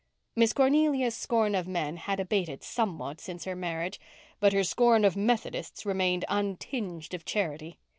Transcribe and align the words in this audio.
Miss 0.35 0.51
Cornelia's 0.51 1.13
scorn 1.15 1.53
of 1.53 1.67
men 1.67 1.97
had 1.97 2.19
abated 2.19 2.63
somewhat 2.63 3.21
since 3.21 3.45
her 3.45 3.55
marriage, 3.55 3.99
but 4.39 4.51
her 4.51 4.63
scorn 4.63 5.05
of 5.05 5.15
Methodists 5.15 5.85
remained 5.85 6.25
untinged 6.27 7.13
of 7.13 7.23
charity. 7.23 7.77